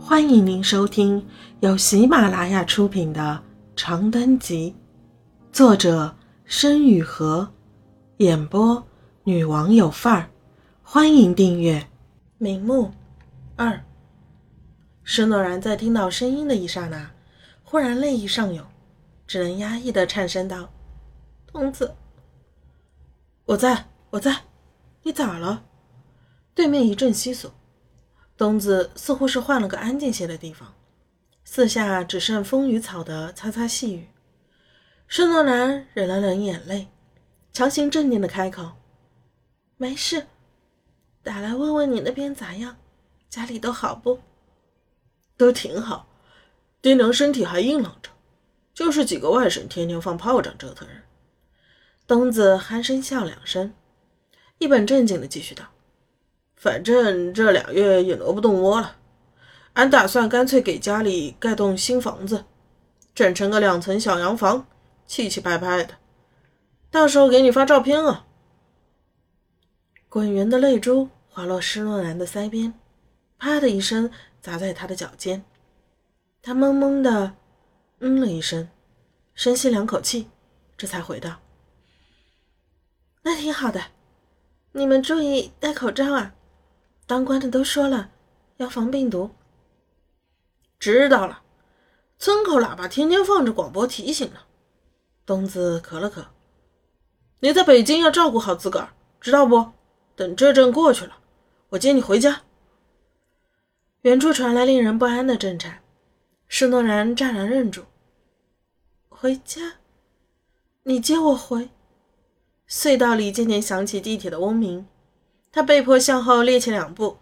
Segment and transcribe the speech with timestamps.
[0.00, 1.26] 欢迎您收听
[1.60, 3.42] 由喜马拉雅出品的
[3.76, 4.74] 《长灯集》，
[5.54, 7.46] 作者申雨禾，
[8.18, 8.82] 演播
[9.24, 10.30] 女王有范儿。
[10.82, 11.84] 欢迎订阅。
[12.38, 12.90] 名目
[13.56, 13.84] 二。
[15.02, 17.10] 施诺然在听到声音的一刹那，
[17.62, 18.64] 忽然泪意上涌，
[19.26, 20.70] 只能压抑的颤声道
[21.46, 21.94] ：“童子，
[23.44, 24.44] 我在，我在，
[25.02, 25.64] 你咋了？”
[26.54, 27.50] 对面一阵窸窣。
[28.38, 30.72] 东子似乎是换了个安静些的地方，
[31.44, 34.06] 四下只剩风雨草的擦擦细雨。
[35.08, 36.86] 盛诺然忍了忍眼泪，
[37.52, 38.74] 强行镇定的开口
[39.76, 40.28] ：“没事，
[41.24, 42.76] 打来问问你那边咋样，
[43.28, 44.20] 家里都好不？
[45.36, 46.08] 都挺好，
[46.80, 48.10] 爹娘身体还硬朗着，
[48.72, 51.02] 就是几个外甥天天放炮仗折腾人。”
[52.06, 53.74] 东子鼾声笑两声，
[54.58, 55.64] 一本正经的继续道。
[56.58, 58.96] 反正这俩月也挪不动窝了，
[59.74, 62.44] 俺打算干脆给家里盖栋新房子，
[63.14, 64.66] 整成个两层小洋房，
[65.06, 65.94] 气气派派的。
[66.90, 68.26] 到时候给你发照片啊！
[70.08, 72.74] 滚圆的泪珠滑落施诺然的腮边，
[73.38, 75.44] 啪的一声砸在他的脚尖。
[76.42, 77.34] 他懵懵的
[78.00, 78.68] 嗯了一声，
[79.34, 80.28] 深吸两口气，
[80.76, 81.36] 这才回道
[83.22, 83.80] ：“那挺好的，
[84.72, 86.34] 你们注意戴口罩啊。”
[87.08, 88.10] 当官的都说了，
[88.58, 89.30] 要防病毒。
[90.78, 91.40] 知道了，
[92.18, 94.40] 村口喇叭天天放着广播提醒呢。
[95.24, 96.26] 东子咳了咳
[97.40, 98.92] ：“你在北京要照顾好自个儿，
[99.22, 99.72] 知道不？
[100.16, 101.16] 等这阵过去了，
[101.70, 102.42] 我接你回家。”
[104.02, 105.82] 远处传来令人不安的震颤，
[106.46, 107.84] 施诺然乍然愣住
[109.08, 109.76] ：“回家？
[110.82, 111.70] 你接我回？”
[112.68, 114.86] 隧道里渐渐响起地铁的嗡鸣。
[115.52, 117.18] 他被迫向后趔趄两步。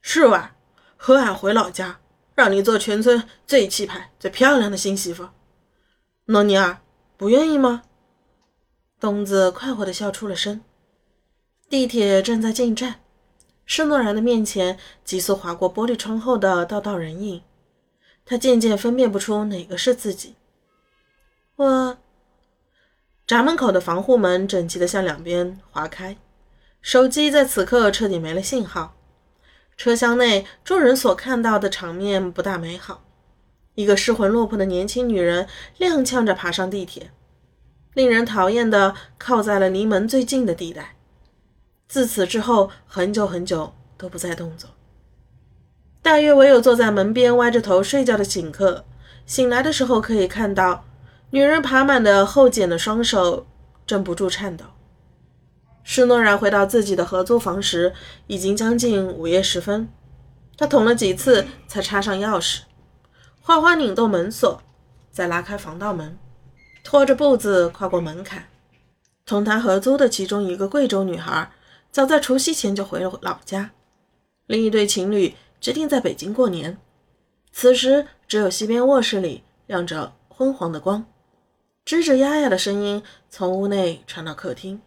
[0.00, 0.56] 是吧？
[0.96, 2.00] 和俺回老家，
[2.34, 5.28] 让你做全村最气派、最漂亮的新媳妇。
[6.26, 6.78] 诺尼尔，
[7.16, 7.82] 不愿意吗？
[8.98, 10.62] 东子快活地笑出了声。
[11.68, 13.00] 地铁正在进站，
[13.64, 17.42] 施诺然的面前急速划过玻璃窗后的道道人影，
[18.24, 20.36] 他渐渐分辨不出哪个是自己。
[21.56, 21.98] 我。
[23.26, 26.16] 闸门口的防护门整齐地向两边划开。
[26.86, 28.94] 手机在此刻彻底没了信号，
[29.76, 33.02] 车厢内众人所看到的场面不大美好。
[33.74, 35.48] 一个失魂落魄的年轻女人
[35.80, 37.10] 踉跄着爬上地铁，
[37.94, 40.94] 令人讨厌的靠在了离门最近的地带。
[41.88, 44.70] 自此之后，很久很久都不再动作。
[46.00, 48.84] 大约唯有坐在门边歪着头睡觉的请客，
[49.26, 50.84] 醒来的时候可以看到，
[51.30, 53.44] 女人爬满的后茧的双手
[53.84, 54.66] 镇不住颤抖。
[55.88, 57.94] 施诺然回到自己的合租房时，
[58.26, 59.88] 已经将近午夜时分。
[60.58, 62.62] 他捅了几次才插上钥匙，
[63.40, 64.60] 花花拧动门锁，
[65.12, 66.18] 再拉开防盗门，
[66.82, 68.48] 拖着步子跨过门槛。
[69.24, 71.52] 同他合租的其中一个贵州女孩，
[71.92, 73.70] 早在除夕前就回了老家。
[74.48, 76.76] 另一对情侣决定在北京过年。
[77.52, 81.06] 此时，只有西边卧室里亮着昏黄的光，
[81.86, 84.82] 吱吱呀呀的声音从屋内传到客厅。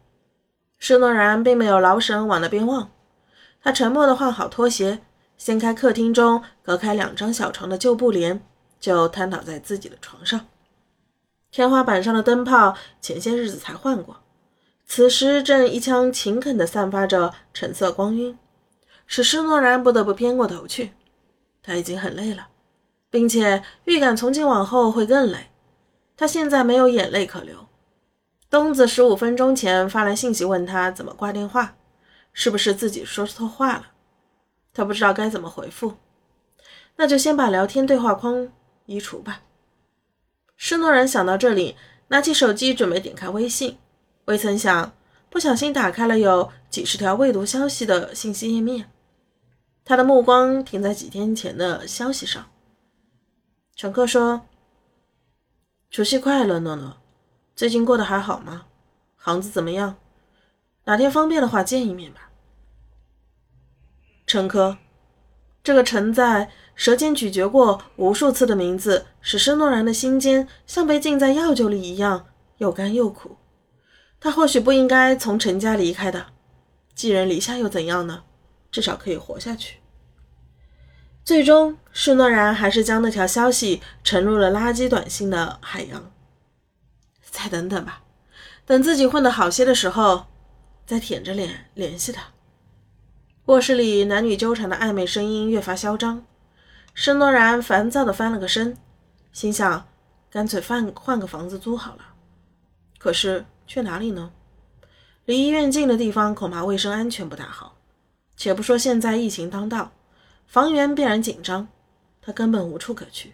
[0.79, 2.89] 施诺然并没有劳神往那边望，
[3.61, 5.01] 他沉默地换好拖鞋，
[5.37, 8.41] 掀开客厅中隔开两张小床的旧布帘，
[8.79, 10.47] 就瘫倒在自己的床上。
[11.51, 14.17] 天花板上的灯泡前些日子才换过，
[14.85, 18.37] 此时正一腔勤恳地散发着橙色光晕，
[19.05, 20.91] 使施诺然不得不偏过头去。
[21.61, 22.47] 他已经很累了，
[23.09, 25.49] 并且预感从今往后会更累。
[26.15, 27.68] 他现在没有眼泪可流。
[28.49, 31.75] 东子十五分钟前发来信息问他怎么挂电话，
[32.33, 33.91] 是不是自己说错话了？
[34.73, 35.97] 他不知道该怎么回复，
[36.95, 38.51] 那就先把聊天对话框
[38.87, 39.43] 移除吧。
[40.57, 41.75] 施诺然想到这里，
[42.07, 43.77] 拿起手机准备点开微信，
[44.25, 44.93] 未曾想
[45.29, 48.89] 不小心打开了有几十条未读消息的信息页面。
[49.85, 52.49] 他的目光停在几天前的消息上。
[53.75, 54.41] 乘客说
[55.89, 56.97] ：“除夕快乐，诺诺。”
[57.59, 58.67] 最近过得还好吗？
[59.17, 59.97] 行子怎么样？
[60.85, 62.29] 哪天方便的话见一面吧。
[64.25, 64.77] 陈科，
[65.61, 72.27] 这个陈在舌尖咀嚼过无数次的名字，使施诺然的心间像被浸在药酒里一样
[72.59, 73.35] 又干又苦。
[74.21, 76.27] 他或许不应该从陈家离开的，
[76.95, 78.23] 寄人篱下又怎样呢？
[78.71, 79.79] 至少可以活下去。
[81.25, 86.09] 最终，施诺然还是将那条消息沉入了垃圾短信的海洋。
[87.31, 88.01] 再等等吧，
[88.65, 90.25] 等自己混得好些的时候，
[90.85, 92.23] 再舔着脸联系他。
[93.45, 96.25] 卧室里男女纠缠的暧昧声音越发嚣张，
[96.93, 98.77] 施诺然烦躁地翻了个身，
[99.31, 99.87] 心想：
[100.29, 102.01] 干脆换换个房子租好了。
[102.97, 104.31] 可是去哪里呢？
[105.25, 107.75] 离医院近的地方恐怕卫生安全不大好。
[108.35, 109.91] 且不说现在疫情当道，
[110.47, 111.67] 房源必然紧张，
[112.21, 113.33] 他根本无处可去。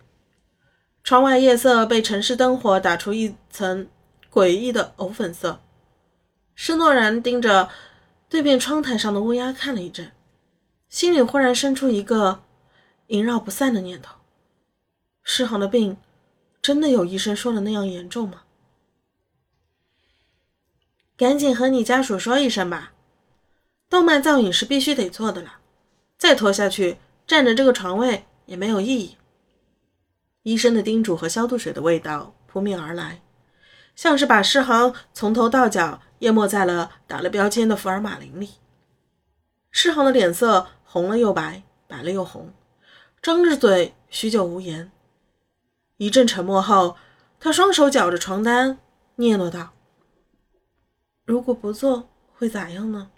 [1.06, 3.88] 窗外夜色被城市灯火打出一层
[4.34, 5.62] 诡异的藕粉色。
[6.56, 7.70] 施诺然盯着
[8.28, 10.12] 对面窗台上的乌鸦看了一阵，
[10.90, 12.42] 心里忽然生出一个
[13.08, 14.16] 萦绕不散的念头：
[15.22, 15.96] 世航的病
[16.60, 18.42] 真的有医生说的那样严重吗？
[21.16, 22.94] 赶紧和你家属说一声吧。
[23.92, 25.60] 动脉造影是必须得做的了，
[26.18, 26.98] 再拖下去，
[27.28, 29.16] 占着这个床位也没有意义。
[30.46, 33.24] 医生的叮嘱和消毒水的味道扑面而来，
[33.96, 38.52] 像是把诗航从头到脚淹没在了打了标签的福尔马林里。
[39.72, 42.54] 诗航的脸色红了又白，白了又红，
[43.24, 44.92] 张着嘴，许久无言。
[45.98, 46.96] 一阵沉默后，
[47.40, 48.78] 他双手绞着床单，
[49.16, 49.74] 嗫嚅道
[51.26, 53.10] ：“如果不做，会咋样呢？”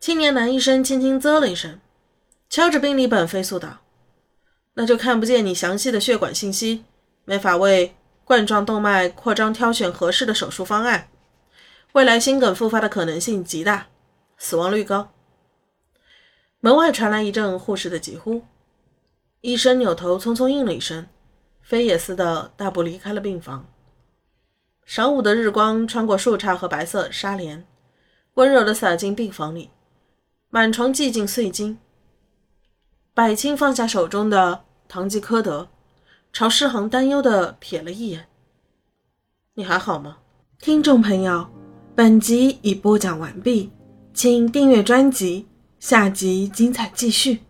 [0.00, 1.78] 青年男医生轻轻啧了一声，
[2.48, 3.82] 敲着病历本飞速道
[4.74, 6.84] ：“那就看不见你详细的血管信息，
[7.24, 11.08] 没法为冠状动脉扩张挑选合适的手术方案。
[11.92, 13.88] 未来心梗复发的可能性极大，
[14.38, 15.12] 死亡率高。”
[16.60, 18.42] 门外传来一阵护士的疾呼，
[19.40, 21.06] 医生扭头匆匆应了一声，
[21.60, 23.66] 飞也似的大步离开了病房。
[24.88, 27.66] 晌午的日光穿过树杈和白色纱帘，
[28.34, 29.70] 温柔地洒进病房里。
[30.48, 31.78] 满床寂静碎金。
[33.14, 35.68] 百青放下手中的堂吉诃德，
[36.32, 38.26] 朝诗恒担忧的瞥了一眼
[39.52, 40.16] ：“你还好吗？”
[40.58, 41.46] 听众朋友，
[41.94, 43.70] 本集已播讲完毕，
[44.14, 45.46] 请订阅专辑，
[45.78, 47.42] 下集精彩继续。